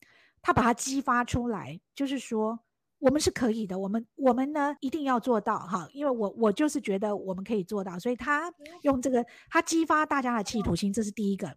[0.41, 2.59] 他把它激发出来，就是说
[2.99, 11.55] 我们是可以的，我们我们呢一定要做到哈，因为我我就是觉得我们可以做到，所以他用这个他激发大家的企图心，这是第一个。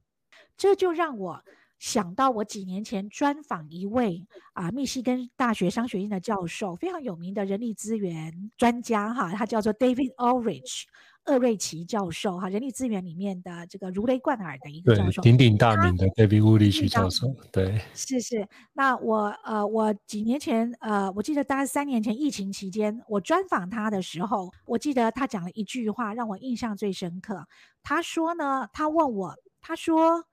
[0.56, 1.42] 这就让我
[1.78, 10.84] 想到我几年前专访一位啊密西根大学商学院的教授，非常有名的人力资源专家哈，他叫做 David Ulrich。
[11.24, 18.48] 厄瑞奇教授哈，人力资源里面的这个如雷贯耳的一个教授，鼎鼎大名的 David Ulrich 教授，对， 是是。
[18.72, 27.46] 那我呃，我几年前呃，我记得大概三年前疫情期间，我专访他的时候，我记得他讲了一句话让我印象最深刻。
[27.82, 30.24] 他说呢，他问我，他说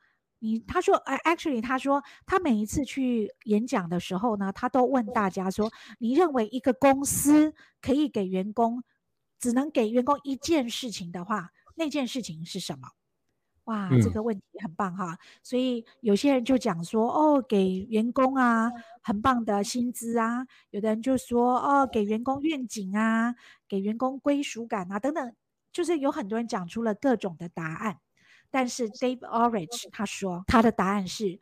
[0.46, 8.84] 你，他说哎，actually，他说他每一次去演讲的时候呢，他都问大家说，你认为一个公司可以给员工？
[9.38, 12.88] 只能给员工一件事情的话，那件事情是什么？
[13.66, 15.18] 哇，这个问题很棒哈！
[15.44, 23.36] 所以有些人就讲说，哦，给员工啊很棒的薪资啊；有的人就说，哦，给员工愿景啊，
[23.68, 25.36] 给员工归属感啊，等等，
[25.72, 28.00] 就是有很多人讲出了各种的答案。
[28.56, 31.42] 但是 Dave Ulrich 他说，他的答案是：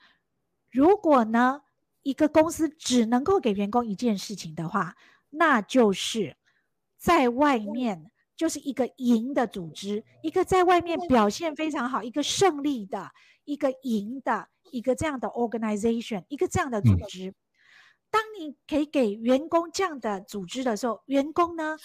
[0.72, 1.62] 如果呢
[2.02, 4.96] 一个公司只能够给员工一件事情的话，
[5.30, 6.36] 那就是。
[6.98, 13.12] 在外面就是一个赢的组织，一个在外面表现非常好、一个胜利的、
[13.44, 17.36] 一个赢的、一个这样的 organization，一个这样的组织。
[18.10, 21.78] 当你可以给员工这样的组织的时候，员工呢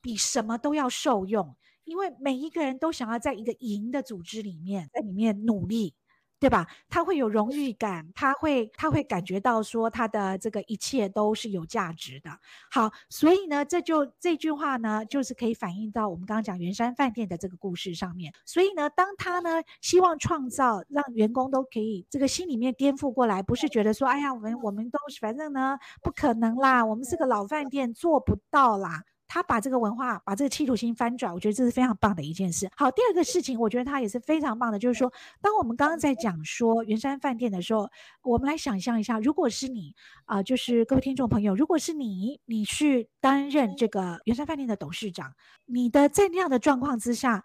[0.00, 5.94] 比什么都要受用，因为每一个人都想要在一个赢的组织里面，在里面努力。
[6.42, 6.66] 对吧？
[6.88, 12.36] 他会有荣誉感，他会他会感觉到说他的这个一切都是有价值的。
[12.68, 18.32] 好，所以呢，这就这句话呢，就是可以反映到我们刚刚讲圆山饭店的这个故事上面。
[18.44, 29.04] 所以呢，当他呢希望创造让员工都可以这个心里面颠覆过来，不是觉得说，哎呀，我们我们都是反正呢不可能啦，我们是个老饭店做不到啦。
[29.32, 32.68] 他把这个文化，把这个企图心翻转，我觉得这是非常棒的一件事。
[32.76, 37.88] 好，第二个事情，我觉得他也是非常棒的，就是说，当我们刚刚在讲说圆山饭店的时候，
[38.20, 39.94] 我们来想象一下，如果是你
[40.26, 45.32] 啊、就是各位听众朋友，如果是你，你去担任这个圆山饭店的董事长，
[45.64, 47.42] 你的在那样的状况之下，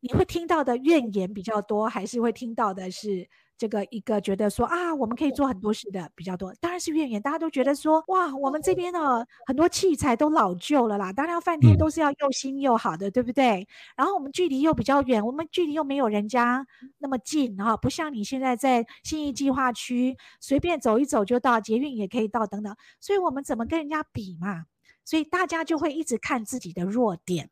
[0.00, 3.28] 你会听到的怨言比较多，还是会听到的是？
[3.60, 7.20] 这个一个觉得说啊，我们可以做很多事的比较多，当然是怨言。
[7.20, 13.68] 大家都觉得说，哇，我们这边的很多器材都老旧了啦，当然饭店都是要又新又好的，对不对？
[13.94, 24.64] 然后我们距离又比较远，我们距离又没有人家那么近哈，不像你现在在信义计划区，随便走一走就到，捷运也可以到等等，所以我们怎么跟人家比嘛？
[25.04, 27.50] 所以大家就会一直看自己的弱点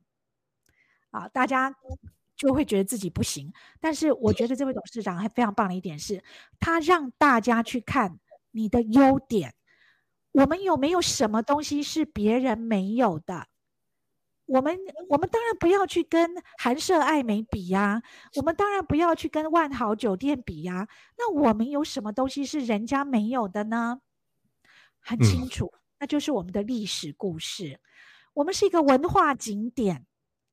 [1.11, 1.74] 啊，大家。
[2.38, 6.22] 就会觉得自己不行，但是我觉得这位董事长还非常棒的一点是，
[6.61, 8.20] 他让大家去看
[8.53, 9.55] 你的优点。
[10.31, 13.48] 我们有没有什么东西是别人没有的？
[14.46, 18.03] 我们我们当然不要去跟韩舍爱美比呀，
[18.37, 20.88] 我们当然不要去跟万豪酒店比呀。
[21.18, 24.01] 那我们有什么东西是人家没有的呢？
[25.01, 27.81] 很清楚，那就是我们的历史故事。
[28.33, 30.07] 我们是一个文化景点。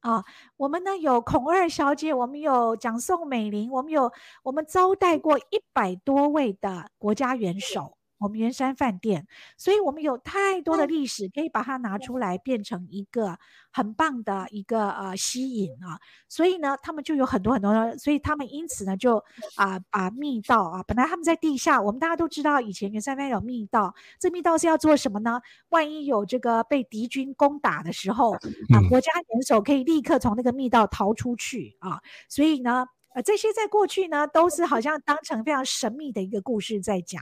[0.06, 0.24] 啊、
[0.58, 4.12] 我们呢有孔二小姐，我们有蒋宋美龄，我们有
[4.44, 7.98] 我们招待过一百多位的国家元首。
[8.18, 13.38] 我们圆山饭店，所以我们有太多的历史可以把它拿出来，变成一个
[13.72, 16.00] 很棒的一个呃吸引啊。
[16.30, 19.18] 所以呢，他们就有很多很多的，所以他们因此呢就
[19.56, 25.42] 啊、呃、把密道啊，本来他们在地下，我们大家都知道以前圆山饭店有密道，这密道是要做什么呢？
[25.70, 32.00] 万一有这个被敌军攻打的时候啊，国家元首可以立刻从那个密道逃出去啊。
[32.30, 37.22] 所以呢，呃，这些在过去呢都是好像当成非常神秘的一个故事在讲。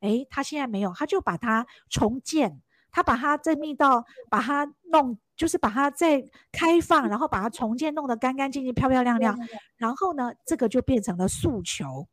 [0.00, 2.60] 诶，他现在没有，他就把它重建，
[2.90, 9.38] 他把它这密道把它弄，就是把它再开放，然后把它重建，弄得干干净净、漂漂亮亮。
[9.76, 12.08] 然后呢，这个就变成了诉求，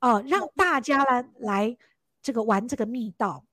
[0.00, 1.76] 哦、呃，让大家来来
[2.20, 3.44] 这个玩这个密道。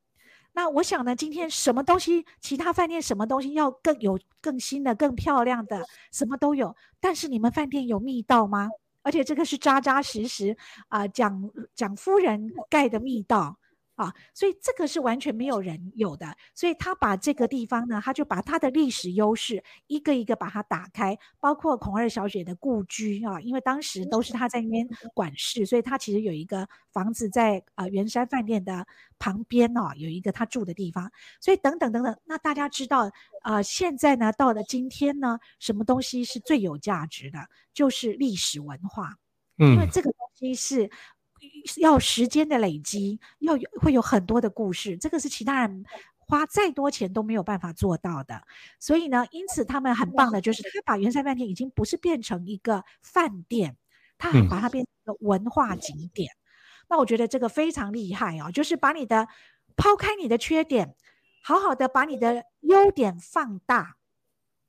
[0.53, 6.75] 那我想呢，今天什么东西，其他饭店什么东西要更有更新的、更漂亮的，什么都有。
[6.99, 8.69] 但是你们饭店有密道吗？
[9.03, 13.59] 而且这个是扎扎实实啊，蒋、呃、蒋夫人盖的密道。
[13.95, 28.85] 啊，所以这个是完全没有人有的，所以他把这个地方呢，他就把他的历史优势一个一个把它打开，包括孔二小姐的故居啊，因为当时都是他在那边管事，所以他其实有一个房子在呃圆山饭店的
[29.17, 33.09] 旁边哦，有一个他住的地方，所以等等等等，那大家知道
[33.43, 37.39] 呃，现在呢到了今天呢，什么东西是最有价值的？
[37.73, 39.15] 就是历史文化，
[39.57, 40.91] 嗯，因为这个东西是。
[41.77, 45.85] 要时间的累积，要有会有很多的故事，这个是其他人
[46.17, 48.41] 花再多钱都没有办法做到的。
[48.79, 53.77] 所以呢，因此他们很棒的就是，他把元山饭店已经不是变成一个饭店，
[54.17, 56.31] 他把它变成一个文化景点。
[56.87, 59.27] 那我觉得这个非常厉害哦，就是把你的
[59.75, 60.95] 抛开你的缺点，
[61.43, 63.97] 好好的把你的优点放大。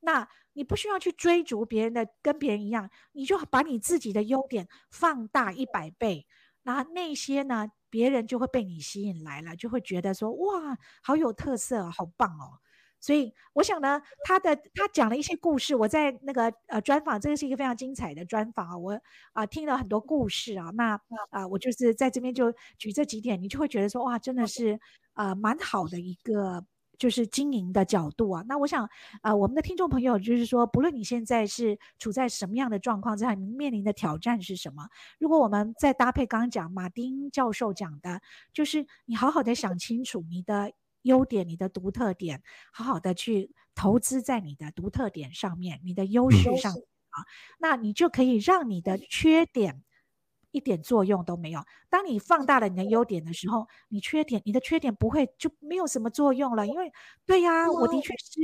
[0.01, 6.27] 那你不需要去追逐别人的，跟别人一样，你就把你自己的优点放大一百倍。
[6.67, 12.59] 那那些呢，别人就会被你吸引来了，就会觉得说哇，好有特色，好棒哦。
[12.99, 18.93] 所以我想呢，他的他讲了一些故事，我在那个呃专访，这个是一个非常精彩的专访啊，我
[19.33, 20.95] 啊、呃、听了很多故事啊，那
[21.31, 24.81] 啊、呃、我就是在这边就举这几点，你就会觉得说哇，真的是
[25.15, 26.65] 呃蛮好的一个
[26.99, 28.45] 就是经营的角度啊。
[28.49, 28.85] 那我想
[29.23, 34.89] 啊、呃，我们的听众朋友就是说，不论你现在是处在什么样的状况之下，你面临的挑战是什么，
[35.19, 38.21] 如果我们再搭配刚刚讲马丁教授讲的，
[38.53, 40.73] 就是你好好的想清楚你的。
[41.03, 42.43] 优点，你的独特点，
[42.73, 47.23] 好好的去投资在你的独特点上面，你的优势上啊，
[47.61, 49.85] 那你就可以让你的缺点
[50.57, 51.61] 一点作用都没有。
[51.91, 56.91] 当你放大了你的优点的时候，你缺点，你的缺点不会就没有什么作用了，因为
[57.27, 58.41] 对呀，我的确是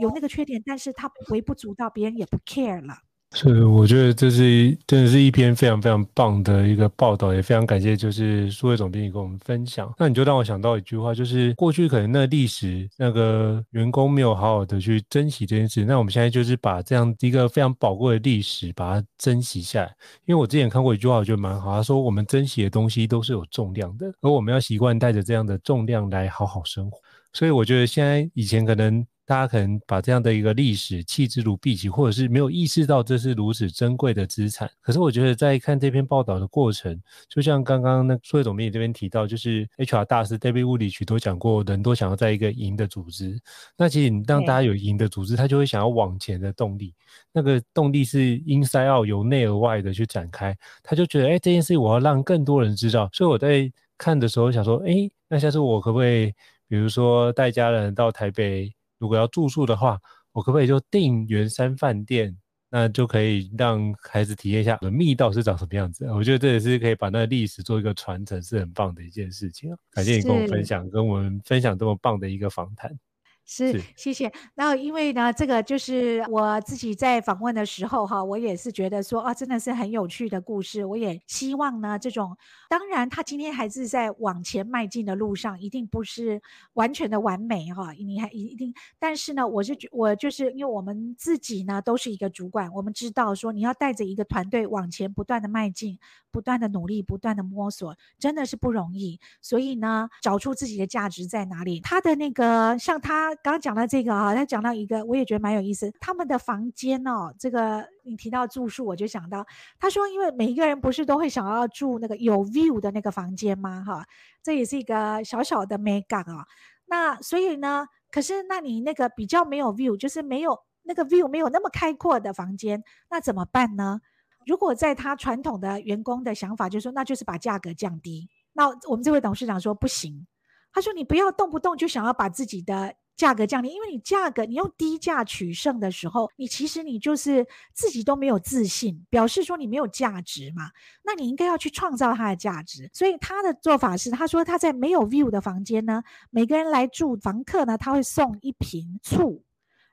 [0.00, 2.98] 有那个缺点，但是他微不足道，别人也不 care 了。
[3.34, 9.90] 是，我觉得这是真的是一篇非常非常棒的一个报道，也非常感谢就是数位总编辑跟我们分享。
[9.98, 19.94] 那你就让我想到一句话，就是过去可能那历史那个员工没有好好的去珍惜这件事，那我们现在就是把这样一个非常宝贵的历史把它珍惜下来。
[20.26, 26.98] 因为我之前看过一句话，我觉得蛮好，他说我们珍惜的东西都是有重量的，而我们要习惯带着这样的重量来好好生活。
[27.32, 29.04] 所以我觉得现在以前可能。
[29.24, 34.68] 大家可能把这样的一个历史弃之如敝屣，或者是没有意识到这是如此珍贵的资产。
[34.80, 43.40] 可是我觉得在看这篇报道的过程，就像刚刚那数位总编辑这边提到，就是 HR 大师 David Woodrich 都讲过，人都想要在一个赢的组织。
[43.76, 46.92] 那其实你让大家有赢的组织，他就会想要往前的动力。
[47.32, 50.56] 那个动力是 inside out 由内而外的去展开。
[50.82, 53.08] 他就觉得，哎，这件事我要让更多人知道。
[53.12, 56.34] 所以我在看的时候想说，哎，那下次我可不可以，
[56.66, 58.74] 比如说带家人到台北？
[59.02, 59.98] 如果要住宿的话，
[60.30, 62.38] 我可不可以就订圆山饭店？
[62.70, 66.06] 那就可以让孩子体验一下密道是长什么样子。
[66.12, 69.70] 我觉得这也是可以把那个历史做一个传承，是很棒的一件事情。
[69.90, 72.96] 感谢你跟我分享，跟我们分享这么棒的一个访谈。
[73.44, 74.32] 是，谢谢。
[74.54, 80.84] 那因为呢，这个就是我自己在访问的时候哈，我也是觉得说啊，真的是很有趣的故事。
[80.84, 82.36] 我也希望呢，这种
[82.70, 86.40] 当然他今天还是在往前迈进的路上，一定不是
[86.74, 87.92] 完全的完美哈。
[87.92, 95.98] 你还一定，但是呢，我是觉我就是因为我们自己呢都是一个主管，我们知道说你要带着一个团队往前不断的迈进，
[96.30, 99.20] 不断的努力，不断的摸索，真的是不容易。
[99.42, 101.80] 所以呢，找出自己的价值在哪里。
[101.80, 103.31] 他的那个像他。
[103.36, 105.92] 刚刚讲到这个啊，他讲到一个，我也觉得蛮有意思。
[106.00, 109.46] 他们的房间哦，这个你提到住宿，我就想到，
[109.78, 113.82] 他说，因为每一个人不是都会想要住那个有 view 的那个房间吗？
[113.86, 114.04] 哈，
[114.42, 116.44] 这也是一个小小的美感啊。
[116.86, 124.00] 那所以呢，可是那你那个比较没有 view，就是没有那个 view 没有那么开阔的房间，那怎么办呢？
[124.46, 128.28] 如果在他传统的员工的想法，就是说，那就是把价格降低。
[128.52, 130.26] 那我们这位董事长说不行，
[130.72, 132.94] 他说你不要动不动就想要把自己的。
[133.16, 140.70] 价格降低，因为你价格你用低价取胜的时候，你其实你就是自己都没有自信，表示说你没有价值嘛。
[141.04, 142.90] 那你应该要去创造它的价值。
[142.92, 149.42] 所以他的做法是，他说他在没有 view 的房间呢，每个人来住房客呢，他会送一瓶醋。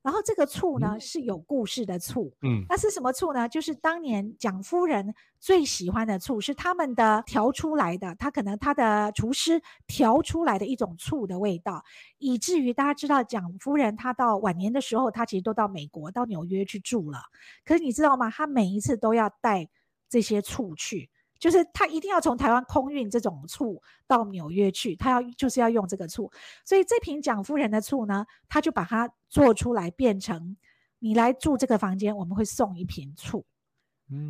[0.02, 3.50] 然后这个醋呢，是有故事的醋，嗯，那是什么醋呢？
[3.50, 11.84] 就是当年蒋夫人最喜欢的醋，是他们的调出来的，他可能他的厨师调出来的一种醋的味道，
[12.18, 17.20] 以至于大家知道蒋夫人她到晚年的时候，她其实都到美国到纽约去住了。
[17.66, 18.30] 可是你知道吗？
[18.30, 19.68] 她每一次都要带
[20.10, 21.10] 这些醋去。
[21.40, 26.30] 就是他一定要从台湾空运这种醋到纽约去，他要就是要用这个醋，
[26.66, 30.58] 所以这瓶蒋夫人的醋呢，他就把它做出来变成，
[31.00, 33.46] 你来住这个房间，我们会送一瓶醋。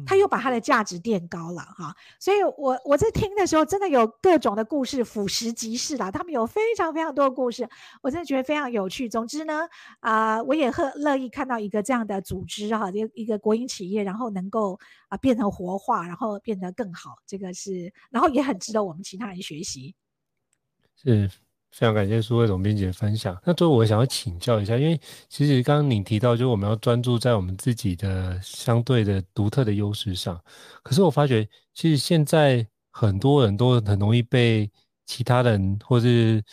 [0.06, 6.12] 他又把他的价值垫高了哈，所以我我在听的时候，真的有各种的故事，俯拾即是啦。
[6.12, 7.70] 他们有非常非常多的故事，
[8.02, 9.08] 我真的觉得非常有趣。
[9.08, 9.68] 总之呢，
[10.00, 19.96] 啊、呃，我也很乐意看到一个这样的组织哈，一个一个国营企业，然后能够啊变成活化，然后变得更好，这个是，然后也很值得我们其他人学习。
[20.96, 21.30] 是。
[21.72, 23.40] 非常感谢苏慧总编辑的分享。
[23.46, 25.00] 那最后我想要请教一下，因为
[25.30, 30.40] 其实刚刚你提到，就是我们要专注在我们自己的相对的独特的优势上。
[30.84, 34.70] 可是我发觉，其实现在很多人都很容易被
[35.06, 36.44] 其他人或是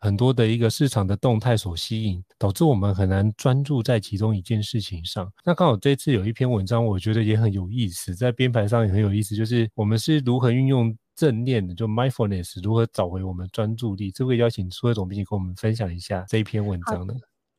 [0.00, 5.30] 很多的一个市场的动态所吸引，导致我们很难专注在其中一件事情上。
[5.44, 17.14] 那刚好这次有一篇文章，我觉得也很有意思，在编排上也很有意思，就是我们是如何运用正念的，就 mindfulness 如何找回我们专注力，这会邀请苏慧总编辑跟我们分享一下这一篇文章呢？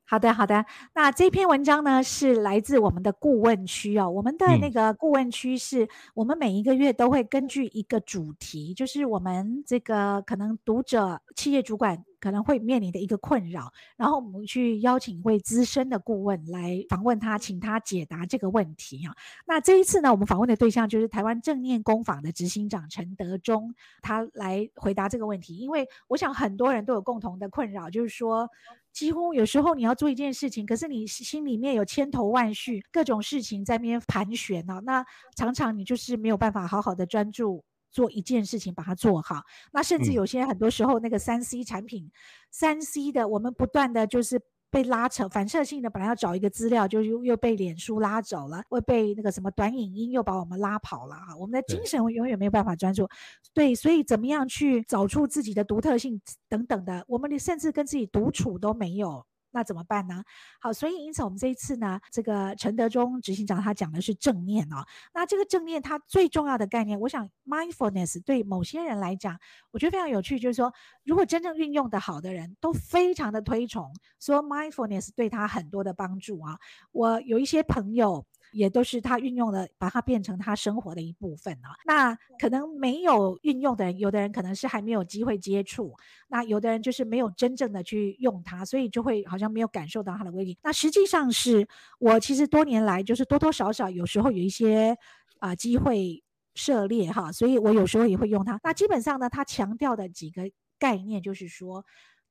[0.05, 0.63] 好的，好的。
[0.93, 4.09] 那这篇文章呢，是来自我们的顾问区哦。
[4.09, 19.13] 我们的那个顾问区是我们每一个月都会根据一个主题，就是我们这个可能读者、企业主管可能会面临的一个困扰，然后我们去邀请一位资深的顾问来访问他，请他解答这个问题啊。
[19.45, 25.57] 那这一次呢，我们访问的对象就是台湾正念工坊的执行长陈德忠，他来回答这个问题。
[25.57, 28.49] 因为我想很多人都有共同的困扰，就是说。
[28.93, 34.79] 几乎有时候你要做一件事情，可是你心里面有千头万绪，各种事情在那边盘旋呢、啊。
[34.81, 35.03] 那
[35.35, 37.63] 常常你就是没有办法好好的专注
[37.93, 39.43] 做一件事情，把它做好。
[39.71, 42.11] 那甚至有些很多时候，那个三 C 产品，
[42.51, 44.41] 三 C 的，我们不断的就是。
[44.73, 51.37] 被拉扯，反射性的本来要找一个资料，就又又被脸书拉走了，会被那个什么短影音又把我们拉跑了哈。
[51.37, 53.07] 我们的精神永远没有办法专注，
[53.53, 56.19] 对，对，所以怎么样去找出自己的独特性
[56.49, 59.23] 等等的，我们甚至跟自己独处都没有。
[59.53, 60.23] 那怎么办呢？
[60.59, 64.83] 好，所以因此我们这一次呢，这个陈德忠执行长他讲的是正念哦。
[65.13, 69.39] 那这个正念它最重要的概念，我想 mindfulness 对某些人来讲，
[69.71, 70.73] 我觉得非常有趣，就是说，
[71.03, 76.57] 如果真正运用的好的人都非常的推崇，说 mindfulness 对他很多的帮助啊。
[76.91, 78.25] 我有一些朋友。
[78.53, 81.75] 也都是他运用的，把它变成他生活的一部分啊。
[81.85, 85.93] 那可能没有运用的人，有的人可能是还没有机会接触，
[86.29, 90.57] 那有的人就是没有真正的去用它，所以就会好像没有感受到它的威力。
[90.63, 91.67] 那实际上是
[91.99, 94.97] 我其实多年来就是多多少少有时候有一些
[95.39, 96.23] 啊、呃、机会
[96.55, 98.59] 涉猎哈，所以我有时候也会用它。
[98.63, 100.43] 那基本上呢，它强调的几个
[100.79, 101.83] 概念就是说。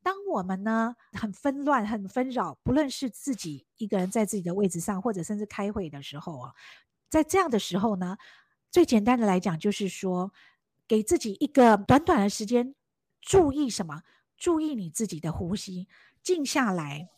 [0.03, 6.53] 当我们呢很纷乱、很纷扰，不论是自己一个人在自己的位置上，或者甚至开会的时候啊，
[7.09, 8.17] 在这样的时候呢，
[8.71, 10.33] 最简单的来讲就是说，
[10.89, 12.75] 给自己一个短短的时间，
[13.21, 14.03] 注意什么？
[14.37, 15.87] 注意你自己的呼吸，
[16.21, 17.09] 静下来，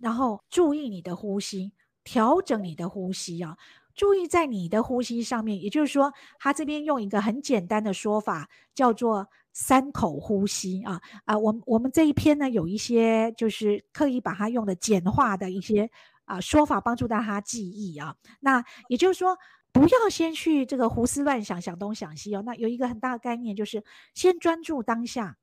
[0.00, 1.72] 然后注意你的呼吸，
[2.02, 3.56] 调整你的呼吸啊，
[3.94, 5.60] 注意在你的呼吸上面。
[5.62, 9.28] 也就是说，他这边用一个很简单的说法，叫做。
[9.56, 15.88] 三口呼吸啊啊，我们我们这一篇呢，有一些就是刻意把它用的简化的一些
[16.24, 18.16] 啊说法，帮助大家记忆啊。
[18.40, 19.38] 那也就是说，
[19.70, 22.42] 不要先去这个胡思乱想，想东想西哦。
[22.44, 25.36] 那有一个很大的概念，就是先专注当下，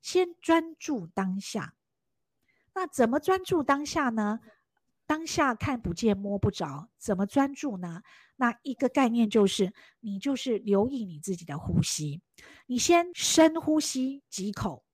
[0.00, 1.74] 先专注当下。
[2.74, 4.40] 那怎么专注当下呢？
[5.08, 8.02] 当下看不见摸不着，怎么专注呢？
[8.36, 12.20] 那一个概念就是，你就是留意你自己的呼吸，
[12.66, 14.84] 你先深呼吸几口，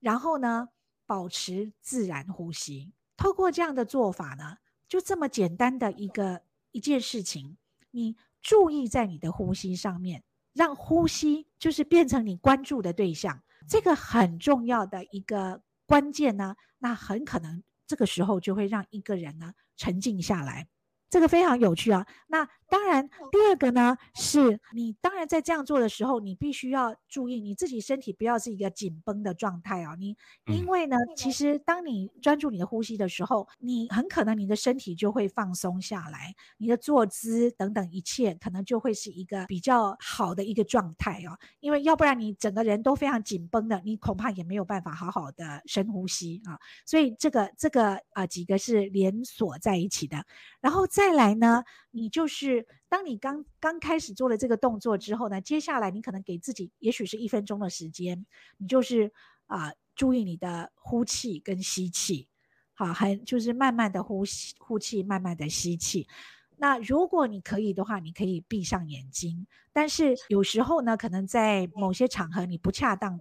[0.00, 0.70] 然后呢，
[1.06, 2.92] 保持自然呼吸。
[3.16, 4.56] 透过这样的做法呢，
[4.88, 6.42] 就这么简单的一个
[6.72, 7.56] 一件事情，
[7.92, 13.40] 你注意在你的呼吸上面，让呼吸就是变成你关注的对象。
[13.68, 20.68] 这个很重要的一个关键呢，那很可能这个时候就会让一个人呢沉静下来。
[21.10, 22.06] 这个非常有趣啊！
[22.28, 29.96] 那当然，第二个呢，是你当然在这样做的时候，你必须要注意你自己身体不要是一个紧绷的状态啊。
[29.98, 41.36] 你因为呢，其实当你专注你的呼吸的时候，你很可能你的身体就会放松下来，你的坐姿等等一切可能就会是一个比较好的一个状态啊。
[41.58, 46.56] 因为要不然你整个人都非常紧绷的，你恐怕也没有办法好好的深呼吸啊。
[46.86, 50.24] 所以这个这个啊、呃、几个是连锁在一起的，
[50.60, 52.66] 然后再再来呢，你就是。
[52.90, 58.26] 当你刚刚开始做了这个动作之后呢，接下来你可能给自己也许是一分钟的时间，
[58.58, 59.12] 你就是
[59.46, 62.28] 啊、注意你的呼气跟吸气，
[62.74, 66.08] 好，还就是慢慢的呼吸，呼气，慢慢的吸气。
[66.56, 73.20] 那如果你可以的话，你可以闭上眼睛，但是有时候呢，可能在某些场合你不恰当，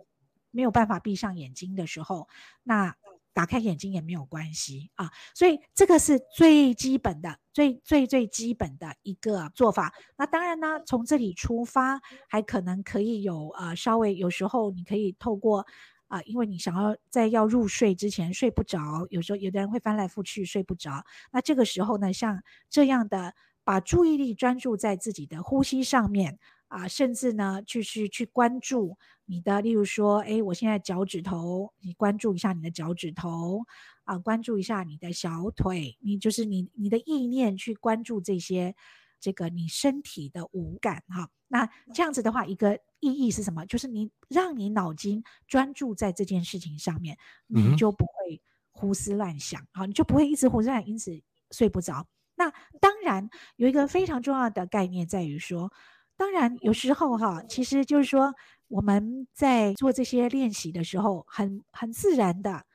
[0.49, 2.27] 没有办法闭上眼睛的时候，
[2.63, 2.95] 那。
[3.40, 9.94] 打开眼睛也没有关系啊，所以这个是最基本的、最最最基本的一个做法。
[10.18, 15.66] 那当然呢，从这里出发，还可能可以有呃稍微有时候你可以透过
[16.10, 21.06] 啊、因为你想要在要入睡之前睡不着，有时候有的人会翻来覆去睡不着。
[21.32, 23.34] 那这个时候呢，像这样的
[23.64, 26.40] 把注意力专注在自己的呼吸上面。
[26.70, 28.95] 啊，甚至呢，就是去关注
[29.26, 33.65] 你的，例如说，哎，我现在脚趾头，你关注一下你的脚趾头，
[34.03, 38.76] 啊，关注一下你的小腿，你就是你你的意念去关注这些，
[39.20, 41.32] 这个你身体的五感哈。
[41.47, 43.65] 那这样子的话，一个意义是什么？
[43.65, 47.17] 就是你让你脑筋专注在这件事情上面，
[47.47, 48.39] 你就不会
[48.70, 52.05] 胡思乱想啊，你就不会一直胡思乱想，因此睡不着。
[52.36, 55.74] 那当然有一个非常重要的概念在于说。
[56.20, 58.36] 当然，有时候哈，其实就是说，
[58.67, 62.65] 我们在做这些练习的时候，很很自然的，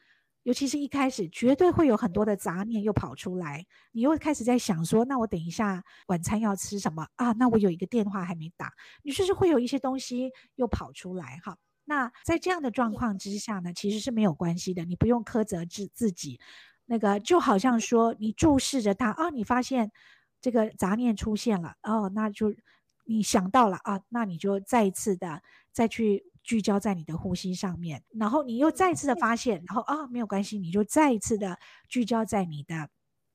[0.44, 7.32] 尤其是一开始，绝对会有很多的杂念又跑出来，你又开始在想说，那我等一下晚餐要吃什么啊？
[7.32, 8.72] 那我有一个电话还没打，
[9.02, 11.58] 你就是会有一些东西又跑出来哈。
[11.84, 16.40] 那在这样的状况之下呢，其实是没有关系的，你不用苛责自自己。
[16.86, 19.92] 那个就好像说，你注视着它啊，你发现
[20.40, 22.54] 这个杂念出现了哦，那就。
[23.04, 25.42] 你想到了啊，那你就再一次的
[25.72, 32.88] 再去聚焦在你的呼吸上面，然后你又再一次的发现，然后啊没有关系，你就再一次的聚焦在你的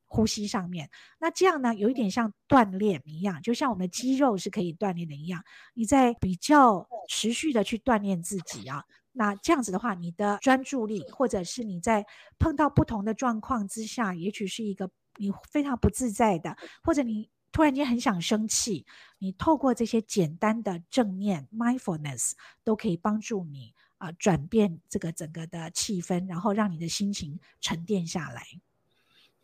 [0.06, 0.90] 呼吸上面。
[1.20, 5.44] 那这样呢，有一点像锻炼一样，就像我们的肌肉是可以锻炼的一样，
[5.74, 8.84] 你在比较持续的去锻炼自己啊。
[9.12, 12.06] 那这样子的话，你的专注力，或者是你在
[12.38, 17.30] 碰到不同的状况之下，也许是一个你非常不自在的，或者你。
[17.52, 18.86] 突然间很想生气，
[19.18, 22.34] 你透过这些简单的正念 mindfulness
[22.64, 28.44] 都可以帮助你啊、转变这个整个的气氛，然后让你的心情沉淀下来。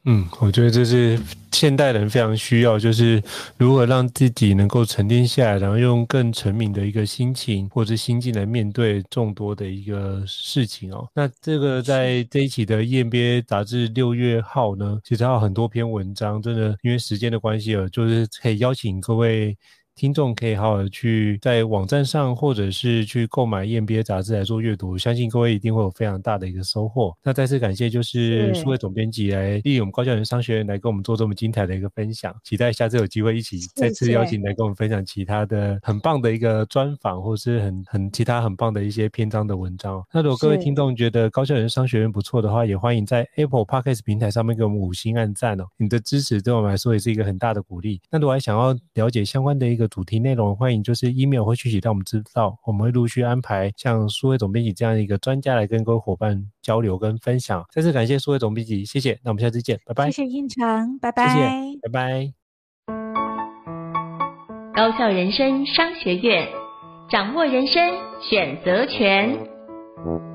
[0.07, 1.19] 嗯，我觉得这是
[1.51, 3.21] 现代人非常需要，就是
[3.57, 11.07] 如何让自己能够沉淀下来，然后用更沉敏的一个心情或者心境来面对众多的一个事情哦。
[11.15, 19.57] 那这个在这一期的 EMBA 杂志六月号呢，其实还有很多篇文章，真的因为时间的关系了，就是可以邀请各位。
[19.95, 27.15] 听众可以好好的去在网站上，或者是去购买 EMBA 杂志来做阅读，相信各位一定会有非常大的一个收获。
[27.23, 40.03] 那再次感谢，就是数位总编辑来利用我们高校人商学院来跟我们做这么精彩的一个分享，期待下次有机会一起再次邀请来跟我们分享其他的很棒的一个专访，或是很很其他很棒的一些篇章的文章。
[40.11, 48.01] 那如果各位听众觉得高校人商学院不错的话，也欢迎在 Apple Podcast 平台上面给我们五星按赞哦，你的支持对我们来说也是一个很大的鼓励。
[48.11, 57.65] 那如果还想要了解相关的一个主题内容，欢迎就是 email 或讯息让我们知道，我们会陆续安排像数位总编辑这样的一个专家来跟各位伙伴交流跟分享。
[57.71, 59.19] 再次感谢数位总编辑，谢谢。
[59.23, 60.11] 那我们下次见，拜拜。
[60.11, 61.27] 谢谢胤丞，拜拜。
[61.27, 62.33] 谢谢，拜拜。
[64.73, 66.47] 高校人生商学院，
[67.09, 67.81] 掌握人生
[68.29, 70.34] 选择权。